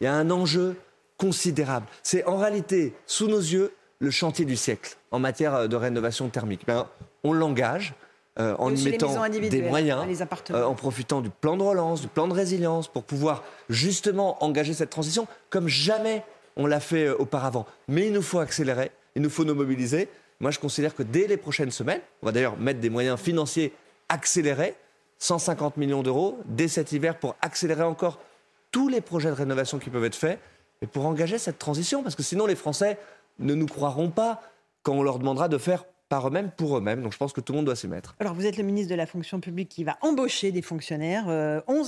Il 0.00 0.04
y 0.04 0.06
a 0.06 0.14
un 0.14 0.30
enjeu 0.30 0.76
considérable. 1.18 1.84
C'est 2.02 2.24
en 2.24 2.38
réalité, 2.38 2.94
sous 3.04 3.28
nos 3.28 3.38
yeux, 3.38 3.74
le 3.98 4.10
chantier 4.10 4.46
du 4.46 4.56
siècle 4.56 4.96
en 5.10 5.18
matière 5.18 5.68
de 5.68 5.76
rénovation 5.76 6.30
thermique. 6.30 6.62
Ben, 6.66 6.86
on 7.22 7.34
l'engage. 7.34 7.92
Euh, 8.38 8.54
en 8.58 8.74
y 8.74 8.82
mettant 8.82 9.28
des 9.28 9.62
moyens, 9.62 10.06
euh, 10.52 10.64
en 10.64 10.74
profitant 10.74 11.20
du 11.20 11.28
plan 11.28 11.58
de 11.58 11.62
relance, 11.64 12.00
du 12.00 12.08
plan 12.08 12.28
de 12.28 12.32
résilience, 12.32 12.88
pour 12.88 13.02
pouvoir 13.02 13.42
justement 13.68 14.42
engager 14.42 14.72
cette 14.72 14.90
transition 14.90 15.26
comme 15.50 15.68
jamais 15.68 16.22
on 16.58 16.66
l'a 16.66 16.80
fait 16.80 17.06
euh, 17.06 17.16
auparavant. 17.18 17.66
Mais 17.86 18.08
il 18.08 18.12
nous 18.12 18.22
faut 18.22 18.40
accélérer, 18.40 18.90
il 19.18 19.22
nous 19.22 19.30
faut 19.30 19.44
nous 19.44 19.54
mobiliser. 19.56 20.08
Moi, 20.38 20.52
je 20.52 20.60
considère 20.60 20.94
que 20.94 21.02
dès 21.02 21.26
les 21.26 21.36
prochaines 21.36 21.72
semaines, 21.72 22.00
on 22.22 22.26
va 22.26 22.32
d'ailleurs 22.32 22.56
mettre 22.56 22.78
des 22.78 22.88
moyens 22.88 23.18
financiers 23.18 23.72
accélérés, 24.08 24.76
150 25.18 25.76
millions 25.76 26.04
d'euros, 26.04 26.38
dès 26.44 26.68
cet 26.68 26.92
hiver, 26.92 27.18
pour 27.18 27.34
accélérer 27.42 27.82
encore 27.82 28.20
tous 28.70 28.88
les 28.88 29.00
projets 29.00 29.30
de 29.30 29.34
rénovation 29.34 29.80
qui 29.80 29.90
peuvent 29.90 30.04
être 30.04 30.14
faits, 30.14 30.38
et 30.82 30.86
pour 30.86 31.04
engager 31.04 31.36
cette 31.38 31.58
transition, 31.58 32.04
parce 32.04 32.14
que 32.14 32.22
sinon 32.22 32.46
les 32.46 32.54
Français 32.54 32.96
ne 33.40 33.54
nous 33.54 33.66
croiront 33.66 34.10
pas 34.10 34.40
quand 34.84 34.92
on 34.92 35.02
leur 35.02 35.18
demandera 35.18 35.48
de 35.48 35.58
faire 35.58 35.84
par 36.08 36.26
eux-mêmes, 36.26 36.50
pour 36.50 36.76
eux-mêmes. 36.76 37.02
Donc 37.02 37.12
je 37.12 37.18
pense 37.18 37.32
que 37.32 37.40
tout 37.40 37.52
le 37.52 37.58
monde 37.58 37.66
doit 37.66 37.76
s'y 37.76 37.88
mettre. 37.88 38.14
Alors 38.20 38.34
vous 38.34 38.46
êtes 38.46 38.56
le 38.56 38.64
ministre 38.64 38.90
de 38.90 38.94
la 38.96 39.06
fonction 39.06 39.40
publique 39.40 39.68
qui 39.68 39.84
va 39.84 39.98
embaucher 40.00 40.52
des 40.52 40.62
fonctionnaires. 40.62 41.24
11 41.26 41.28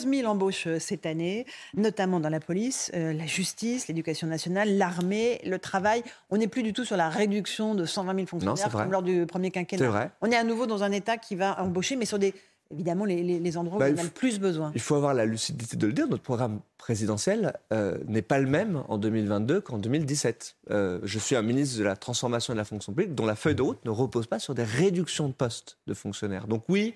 euh, 0.07 0.11
000 0.11 0.31
embauches 0.31 0.67
euh, 0.67 0.79
cette 0.79 1.07
année, 1.07 1.47
notamment 1.75 2.21
dans 2.21 2.29
la 2.29 2.41
police, 2.41 2.91
euh, 2.95 3.13
la 3.13 3.27
justice, 3.27 3.89
l'éducation 3.89 4.27
nationale, 4.27 4.77
l'armée, 4.77 5.41
le 5.45 5.59
travail. 5.59 6.03
On 6.31 6.37
n'est 6.37 6.49
plus 6.49 6.63
du 6.63 6.73
tout 6.73 6.85
sur 6.85 6.97
la 6.97 7.09
réduction 7.09 7.75
de 7.75 7.85
120 7.85 8.15
000 8.15 8.27
fonctionnaires 8.27 8.71
comme 8.71 8.93
lors 8.93 9.03
du 9.03 9.27
premier 9.27 9.51
quinquennat. 9.51 10.13
On 10.21 10.31
est 10.31 10.37
à 10.37 10.45
nouveau 10.45 10.67
dans 10.67 10.83
un 10.83 10.93
État 10.93 11.17
qui 11.17 11.37
va 11.37 11.61
embaucher, 11.61 11.97
mais 11.97 12.07
sur 12.07 12.19
des 12.19 12.35
évidemment 12.71 13.05
les, 13.05 13.57
endroits 13.57 13.77
où 13.77 13.81
bah, 13.81 13.89
on 13.95 13.99
a 13.99 14.03
le 14.03 14.11
plus 14.11 14.39
besoin. 14.39 14.71
Il 14.75 14.81
faut 14.81 14.95
avoir 14.95 15.15
la 15.15 15.27
lucidité 15.27 15.77
de 15.77 15.87
le 15.87 15.93
dire. 15.93 16.09
Notre 16.09 16.23
programme 16.23 16.61
présidentiel 16.79 17.59
euh, 17.73 17.99
n'est 18.07 18.23
pas 18.23 18.39
le 18.39 18.47
même 18.47 18.85
en 18.89 18.99
2022 18.99 19.61
qu'en 19.61 19.79
2017. 19.79 20.57
Euh, 20.71 21.01
je 21.03 21.19
suis 21.19 21.37
un 21.37 21.43
ministre 21.43 21.79
de 21.79 21.85
la 21.85 21.97
transformation 21.97 22.53
de 22.53 22.59
la 22.59 22.65
fonction 22.65 22.93
publique 22.93 23.15
dont 23.15 23.27
la 23.27 23.37
feuille 23.37 23.55
de 23.55 23.63
route 23.63 23.85
ne 23.85 23.91
repose 23.91 24.27
pas 24.27 24.39
sur 24.39 24.55
des 24.55 24.65
réductions 24.65 25.29
de 25.29 25.33
postes 25.33 25.79
de 25.87 25.95
fonctionnaires. 25.95 26.47
Donc 26.47 26.65
oui, 26.69 26.95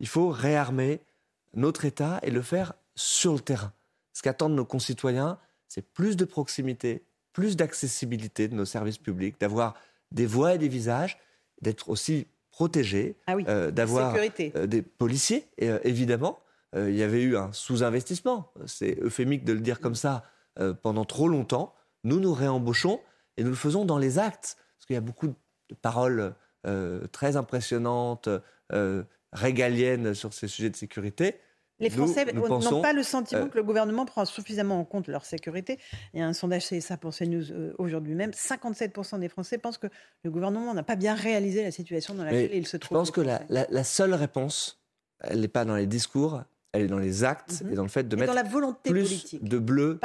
il 0.00 0.08
faut 0.08 0.28
réarmer 0.28 1.00
notre 1.54 1.84
État 1.84 2.18
et 2.22 2.30
le 2.30 2.42
faire 2.42 2.72
sur 2.94 3.34
le 3.34 3.40
terrain. 3.40 3.72
Ce 4.12 4.22
qu'attendent 4.22 4.54
nos 4.54 4.64
concitoyens, 4.64 5.38
c'est 5.68 5.82
plus 5.82 6.16
de 6.16 6.24
proximité, 6.24 7.04
plus 7.32 7.56
d'accessibilité 7.56 8.48
de 8.48 8.54
nos 8.54 8.64
services 8.64 8.98
publics, 8.98 9.40
d'avoir 9.40 9.74
des 10.10 10.26
voix 10.26 10.54
et 10.54 10.58
des 10.58 10.68
visages, 10.68 11.18
d'être 11.62 11.88
aussi 11.88 12.26
protégés, 12.62 13.16
ah 13.26 13.34
euh, 13.48 13.72
d'avoir 13.72 14.14
euh, 14.14 14.66
des 14.68 14.82
policiers, 14.82 15.48
euh, 15.62 15.80
évidemment. 15.82 16.38
il 16.76 16.94
y 16.94 17.02
avait 17.02 17.20
eu 17.20 17.36
un 17.36 17.52
sous-investissement, 17.52 18.52
c'est 18.66 18.96
euphémique 19.02 19.44
de 19.44 19.52
le 19.52 19.58
dire 19.58 19.80
comme 19.80 19.96
ça, 19.96 20.22
pendant 20.82 21.04
trop 21.04 21.28
longtemps. 21.28 21.74
Nous 22.04 22.20
nous 22.20 22.32
réembauchons 22.32 23.00
et 23.36 23.42
nous 23.42 23.50
le 23.50 23.56
faisons 23.56 23.84
dans 23.84 23.98
les 23.98 24.20
actes, 24.20 24.56
parce 24.76 24.86
qu'il 24.86 24.94
y 24.94 24.96
a 24.96 25.02
beaucoup 25.02 25.26
de 25.26 25.34
paroles 25.82 26.34
très 27.10 27.36
impressionnantes, 27.36 28.28
régaliennes 29.32 30.14
sur 30.14 30.32
ces 30.32 30.46
sujets 30.46 30.70
de 30.70 30.76
sécurité. 30.76 31.40
Les 31.80 31.90
Français 31.90 32.24
n'ont 32.32 32.82
pas 32.82 32.92
le 32.92 33.02
sentiment 33.02 33.42
euh, 33.42 33.48
que 33.48 33.56
le 33.56 33.64
gouvernement 33.64 34.04
prend 34.04 34.24
suffisamment 34.24 34.78
en 34.78 34.84
compte 34.84 35.08
leur 35.08 35.24
sécurité. 35.24 35.78
Il 36.14 36.20
y 36.20 36.22
a 36.22 36.26
un 36.26 36.32
sondage 36.32 36.68
CSA 36.68 36.96
pour 36.96 37.14
CNews 37.14 37.50
euh, 37.50 37.74
aujourd'hui 37.78 38.14
même. 38.14 38.30
57% 38.30 39.18
des 39.18 39.28
Français 39.28 39.58
pensent 39.58 39.78
que 39.78 39.88
le 40.22 40.30
gouvernement 40.30 40.74
n'a 40.74 40.82
pas 40.82 40.96
bien 40.96 41.14
réalisé 41.14 41.62
la 41.62 41.70
situation 41.70 42.14
dans 42.14 42.24
laquelle 42.24 42.54
il 42.54 42.66
se 42.66 42.76
trouve. 42.76 42.96
Je 42.96 43.00
pense 43.00 43.10
que 43.10 43.20
la, 43.20 43.84
seule 43.84 44.14
réponse, 44.14 44.80
elle 45.20 45.40
n'est 45.40 45.48
pas 45.48 45.64
dans 45.64 45.76
les 45.76 45.86
discours, 45.86 46.42
elle 46.72 46.82
est 46.82 46.88
dans 46.88 46.98
les 46.98 47.24
actes 47.24 47.62
mhm. 47.62 47.72
et 47.72 47.74
dans 47.74 47.82
le 47.82 47.88
fait 47.88 48.08
de 48.08 48.16
mettre 48.16 48.34
la 48.34 48.42
volonté 48.42 48.90
plus 48.90 49.36
de 49.40 49.58
bleu, 49.58 49.98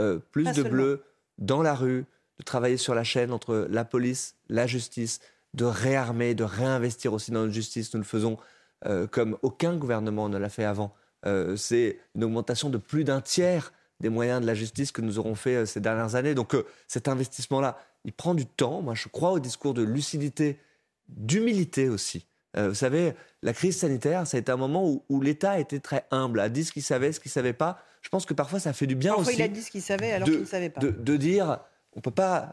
euh, 0.00 0.18
plus 0.30 0.52
de 0.52 0.62
bleu 0.62 1.04
dans 1.38 1.62
la 1.62 1.74
rue, 1.74 2.04
de 2.38 2.44
travailler 2.44 2.76
sur 2.76 2.94
la 2.94 3.04
chaîne 3.04 3.32
entre 3.32 3.66
la 3.70 3.84
police, 3.84 4.36
la 4.48 4.66
justice, 4.66 5.20
de 5.54 5.64
réarmer, 5.64 6.34
de 6.34 6.44
réinvestir 6.44 7.12
aussi 7.12 7.30
dans 7.32 7.40
notre 7.40 7.52
justice. 7.52 7.92
Nous 7.94 8.00
le 8.00 8.06
faisons 8.06 8.36
comme 9.10 9.38
aucun 9.40 9.76
gouvernement 9.76 10.28
ne 10.28 10.36
l'a 10.36 10.50
fait 10.50 10.64
avant. 10.64 10.94
Euh, 11.26 11.56
c'est 11.56 11.98
une 12.14 12.24
augmentation 12.24 12.70
de 12.70 12.78
plus 12.78 13.04
d'un 13.04 13.20
tiers 13.20 13.72
des 14.00 14.08
moyens 14.08 14.40
de 14.40 14.46
la 14.46 14.54
justice 14.54 14.92
que 14.92 15.00
nous 15.00 15.18
aurons 15.18 15.34
fait 15.34 15.56
euh, 15.56 15.66
ces 15.66 15.80
dernières 15.80 16.14
années. 16.14 16.34
Donc 16.34 16.54
euh, 16.54 16.66
cet 16.88 17.08
investissement-là, 17.08 17.78
il 18.04 18.12
prend 18.12 18.34
du 18.34 18.46
temps. 18.46 18.82
Moi, 18.82 18.94
je 18.94 19.08
crois 19.08 19.32
au 19.32 19.38
discours 19.38 19.74
de 19.74 19.82
lucidité, 19.82 20.58
d'humilité 21.08 21.88
aussi. 21.88 22.26
vous 22.56 22.74
savez, 22.74 23.14
la 23.42 23.52
crise 23.54 23.78
sanitaire, 23.78 24.26
ça 24.26 24.36
a 24.36 24.40
été 24.40 24.52
un 24.52 24.56
moment 24.56 25.02
où, 25.08 25.20
l'État 25.20 25.58
était 25.58 25.80
très 25.80 26.06
humble, 26.10 26.40
a 26.40 26.48
dit 26.48 26.64
ce 26.64 26.72
qu'il 26.72 26.82
savait, 26.82 27.12
ce 27.12 27.20
qu'il 27.20 27.30
ne 27.30 27.34
savait 27.34 27.54
pas. 27.54 27.78
Je 28.02 28.10
pense 28.10 28.26
que 28.26 28.34
parfois, 28.34 28.60
ça 28.60 28.74
fait 28.74 28.86
du 28.86 28.94
bien 28.94 29.14
parfois, 29.14 29.32
aussi. 29.32 29.40
il 29.40 29.42
a 29.42 29.48
dit 29.48 29.62
ce 29.62 29.70
qu'il 29.70 29.82
savait 29.82 30.12
alors 30.12 30.28
qu'il 30.28 30.40
ne 30.40 30.44
savait 30.44 30.68
pas. 30.68 30.80
De, 30.80 31.16
dire, 31.16 31.60
on 31.94 31.98
ne 31.98 32.02
peut 32.02 32.10
pas 32.10 32.52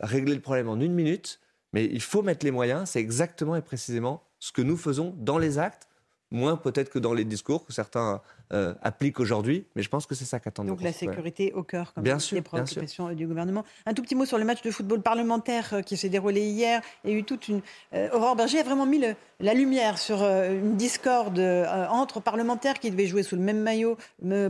régler 0.00 0.34
le 0.34 0.40
problème 0.40 0.68
en 0.68 0.78
une 0.78 0.92
minute, 0.92 1.40
mais 1.72 1.86
il 1.86 2.02
faut 2.02 2.22
mettre 2.22 2.44
les 2.44 2.52
moyens. 2.52 2.90
C'est 2.90 3.00
exactement 3.00 3.56
et 3.56 3.62
précisément 3.62 4.22
ce 4.38 4.52
que 4.52 4.60
nous 4.60 4.76
faisons 4.76 5.14
dans 5.16 5.38
les 5.38 5.58
actes 5.58 5.88
moins 6.34 6.56
peut-être 6.56 6.90
que 6.90 6.98
dans 6.98 7.14
les 7.14 7.24
discours 7.24 7.64
que 7.64 7.72
certains 7.72 8.20
euh, 8.52 8.74
appliquent 8.82 9.20
aujourd'hui, 9.20 9.66
mais 9.74 9.82
je 9.82 9.88
pense 9.88 10.06
que 10.06 10.14
c'est 10.14 10.24
ça 10.24 10.40
qu'attendent 10.40 10.66
Donc 10.66 10.82
la 10.82 10.92
sécurité 10.92 11.52
au 11.54 11.62
cœur, 11.62 11.94
comme 11.94 12.04
bien 12.04 12.18
sûr, 12.18 12.36
des 12.36 12.42
préoccupations 12.42 13.12
du 13.12 13.26
gouvernement. 13.26 13.64
Un 13.86 13.94
tout 13.94 14.02
petit 14.02 14.14
mot 14.14 14.26
sur 14.26 14.38
le 14.38 14.44
match 14.44 14.62
de 14.62 14.70
football 14.70 15.00
parlementaire 15.00 15.72
euh, 15.72 15.80
qui 15.80 15.96
s'est 15.96 16.08
déroulé 16.08 16.42
hier. 16.42 16.82
Il 17.04 17.10
y 17.10 17.14
a 17.14 17.16
eu 17.16 17.24
toute 17.24 17.48
une... 17.48 17.62
Euh, 17.94 18.10
Aurore 18.12 18.36
Berger 18.36 18.60
a 18.60 18.64
vraiment 18.64 18.86
mis 18.86 19.00
la 19.40 19.54
lumière 19.54 19.98
sur 19.98 20.22
une 20.22 20.76
discorde 20.76 21.38
entre 21.90 22.20
parlementaires 22.20 22.78
qui 22.78 22.90
devaient 22.90 23.06
jouer 23.06 23.22
sous 23.22 23.36
le 23.36 23.42
même 23.42 23.60
maillot 23.60 23.96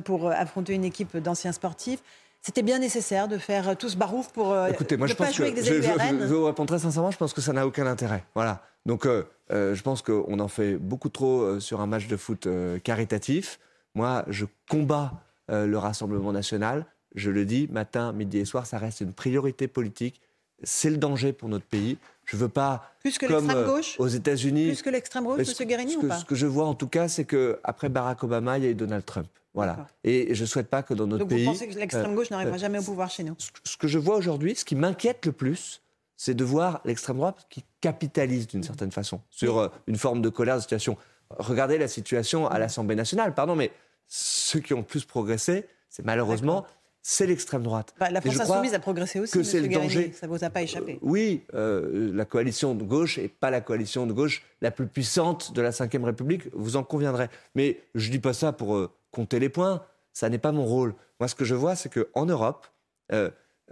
pour 0.05 0.31
affronter 0.31 0.75
une 0.75 0.85
équipe 0.85 1.17
d'anciens 1.17 1.53
sportifs. 1.53 2.03
C'était 2.43 2.63
bien 2.63 2.79
nécessaire 2.79 3.29
de 3.29 3.39
faire 3.39 3.77
tout 3.77 3.89
ce 3.89 3.97
barouf 3.97 4.29
pour 4.33 4.57
Écoutez, 4.69 4.97
moi, 4.97 5.07
je 5.07 5.15
pas 5.15 5.31
jouer 5.31 5.47
avec 5.47 5.57
des 5.57 5.65
je, 5.65 5.75
je, 5.75 5.83
je, 5.83 6.35
vous 6.35 6.45
répondre 6.45 6.69
très 6.69 6.79
sincèrement, 6.79 7.11
je 7.11 7.17
pense 7.17 7.33
que 7.33 7.41
ça 7.41 7.53
n'a 7.53 7.67
aucun 7.67 7.87
intérêt. 7.87 8.25
Voilà. 8.35 8.63
Donc, 8.87 9.07
euh, 9.07 9.11
euh, 9.11 9.25
je 9.51 9.81
pense 9.83 10.03
qu'on 10.03 10.39
en 10.39 10.49
fait 10.49 10.77
beaucoup 10.77 11.09
trop 11.09 11.43
euh, 11.43 11.61
sur 11.61 11.81
un 11.81 11.87
match 11.87 12.07
de 12.07 12.17
foot 12.17 12.49
caritatif. 12.83 13.61
Moi, 13.95 14.25
je 14.29 14.47
combats 14.69 15.23
le 15.49 15.77
Rassemblement 15.77 16.33
national. 16.33 16.87
Je 17.15 17.31
le 17.31 17.45
dis, 17.45 17.69
matin, 17.71 18.13
midi 18.13 18.39
et 18.39 18.45
soir, 18.45 18.67
ça 18.67 18.79
reste 18.79 19.01
une 19.01 19.13
priorité 19.13 19.69
politique. 19.69 20.21
C'est 20.63 20.91
le 20.91 20.97
danger 20.97 21.33
pour 21.33 21.49
notre 21.49 21.67
pays. 21.67 21.99
Je 22.25 22.37
veux 22.37 22.49
pas, 22.49 22.95
plus 23.01 23.19
que 23.19 23.27
comme 23.27 23.53
gauche, 23.67 23.97
aux 23.99 24.09
États-Unis, 24.09 24.69
plus 24.69 24.83
que 24.83 24.91
l'extrême 24.91 25.25
gauche, 25.25 25.61
M. 25.61 25.67
Guérini, 25.69 25.97
ou 25.97 26.09
pas 26.09 26.19
Ce 26.19 26.25
que 26.25 26.35
je 26.35 26.47
vois 26.47 26.65
en 26.65 26.75
tout 26.75 26.89
cas, 26.89 27.07
c'est 27.07 27.25
que 27.25 27.61
après 27.65 27.91
Barack 27.91 28.25
Obama, 28.25 28.57
il 28.59 28.65
y 28.65 28.67
a 28.67 28.71
eu 28.71 28.75
Donald 28.75 29.05
Trump. 29.05 29.29
Voilà. 29.53 29.87
Et 30.03 30.35
je 30.35 30.43
ne 30.43 30.47
souhaite 30.47 30.69
pas 30.69 30.83
que 30.83 30.95
dans 30.95 31.07
notre 31.07 31.21
Donc 31.21 31.29
pays. 31.29 31.45
Vous 31.45 31.53
pensez 31.53 31.69
que 31.69 31.75
l'extrême 31.75 32.15
gauche 32.15 32.31
n'arrivera 32.31 32.57
jamais 32.57 32.79
au 32.79 32.83
pouvoir 32.83 33.11
chez 33.11 33.23
nous 33.23 33.37
Ce 33.65 33.77
que 33.77 33.87
je 33.87 33.99
vois 33.99 34.17
aujourd'hui, 34.17 34.57
ce 34.57 34.65
qui 34.65 34.75
m'inquiète 34.75 35.27
le 35.27 35.33
plus, 35.33 35.81
c'est 36.17 36.35
de 36.35 36.45
voir 36.45 36.81
l'extrême 36.85 37.17
droite 37.17 37.47
qui 37.51 37.65
capitalise 37.81 38.47
d'une 38.47 38.63
certaine 38.63 38.93
façon 38.93 39.21
sur 39.31 39.59
euh, 39.59 39.69
une 39.87 39.97
forme 39.97 40.23
de 40.23 40.29
colère 40.29 40.57
de 40.57 40.61
situation. 40.61 40.97
Regardez 41.31 41.79
la 41.79 41.89
situation 41.89 42.47
à 42.47 42.59
l'Assemblée 42.59 42.97
nationale, 42.97 43.35
pardon, 43.35 43.57
mais 43.57 43.73
ceux 44.07 44.61
qui 44.61 44.75
ont 44.75 44.79
le 44.79 44.85
plus 44.85 45.05
progressé, 45.05 45.67
c'est 45.89 46.05
malheureusement 46.05 46.67
c'est 47.07 47.27
l'extrême 47.27 47.63
droite. 47.63 47.95
Bah, 48.01 48.11
la 48.11 48.23
France 48.23 48.41
insoumise 48.41 48.73
a 48.73 48.79
progressé 48.79 49.21
aussi, 49.21 49.33
que 49.33 49.43
c'est 49.43 49.61
le 49.61 49.69
danger. 49.69 50.13
Ça 50.13 50.27
vous 50.27 50.43
a 50.43 50.49
pas 50.49 50.63
échappé. 50.63 50.95
Euh, 50.95 50.99
oui, 51.03 51.43
euh, 51.53 52.11
la 52.15 52.25
coalition 52.25 52.75
de 52.75 52.83
gauche 52.83 53.19
n'est 53.19 53.29
pas 53.29 53.51
la 53.51 53.61
coalition 53.61 54.07
de 54.07 54.15
gauche 54.15 54.43
la 54.63 54.71
plus 54.71 54.87
puissante 54.87 55.53
de 55.53 55.61
la 55.61 55.69
Ve 55.69 56.05
République, 56.05 56.45
vous 56.55 56.77
en 56.77 56.83
conviendrez. 56.83 57.29
Mais 57.55 57.83
je 57.95 58.11
dis 58.11 58.21
pas 58.21 58.33
ça 58.33 58.53
pour 58.53 58.91
compter 59.11 59.39
les 59.39 59.51
points, 59.51 59.85
ça 60.15 60.31
n'est 60.31 60.39
pas 60.39 60.53
mon 60.53 60.65
rôle. 60.65 60.95
Moi, 61.21 61.29
ce 61.29 61.35
que 61.35 61.45
je 61.45 61.55
vois, 61.55 61.77
c'est 61.77 61.93
qu'en 61.93 62.25
Europe, 62.25 62.67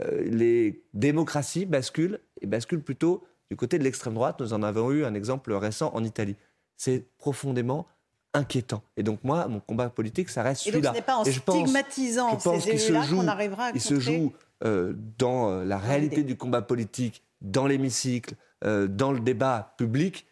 euh, 0.01 0.23
les 0.25 0.83
démocraties 0.95 1.67
basculent, 1.67 2.21
et 2.43 2.47
basculent 2.47 2.83
plutôt 2.83 3.25
du 3.51 3.57
côté 3.57 3.79
de 3.79 3.85
l'extrême 3.85 4.15
droite. 4.15 4.41
Nous 4.41 4.53
en 4.53 4.63
avons 4.63 4.91
eu 4.91 5.05
un 5.05 5.15
exemple 5.15 5.53
récent 5.53 5.91
en 5.95 6.05
Italie. 6.05 6.37
C'est 6.77 7.07
profondément 7.19 7.87
inquiétant. 8.35 8.83
Et 8.97 9.03
donc 9.03 9.21
moi, 9.25 9.47
mon 9.49 9.61
combat 9.61 9.89
politique, 9.91 10.29
ça 10.29 10.43
reste 10.43 10.63
celui-là. 10.63 10.91
Et 10.91 10.93
ce 10.93 10.99
n'est 10.99 11.03
pas 11.03 11.17
en 11.17 11.25
stigmatisant 11.25 12.39
ces 12.39 12.69
élus-là 12.69 13.07
qu'on 13.09 13.29
arrivera 13.29 13.67
à 13.67 13.71
Il 13.75 13.81
se 13.81 14.01
joue 14.01 14.33
euh, 14.65 14.95
dans 15.19 15.51
euh, 15.51 15.65
la 15.65 15.79
réalité 15.79 16.23
du 16.23 16.37
combat 16.37 16.63
politique, 16.63 17.23
dans 17.41 17.67
l'hémicycle, 17.67 18.35
dans 18.65 19.11
le 19.11 19.19
débat 19.19 19.75
public, 19.77 20.25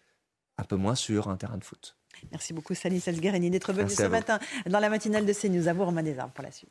un 0.56 0.62
peu 0.62 0.76
moins 0.76 0.94
sur 0.94 1.26
un 1.28 1.36
terrain 1.36 1.58
de 1.58 1.64
foot. 1.64 1.96
Merci 2.30 2.52
beaucoup 2.52 2.74
Stanislas 2.74 3.18
Guérini 3.18 3.50
d'être 3.50 3.72
venu 3.72 3.90
ce 3.90 4.04
matin 4.04 4.38
dans 4.66 4.78
la 4.78 4.88
matinale 4.88 5.26
de 5.26 5.32
CNews. 5.32 5.68
À 5.68 5.72
vous 5.72 5.84
Romain 5.84 6.02
Desarmes 6.02 6.30
pour 6.30 6.44
la 6.44 6.52
suite. 6.52 6.70